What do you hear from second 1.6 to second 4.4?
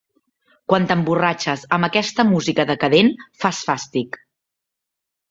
amb aquesta música decadent fas fàstic!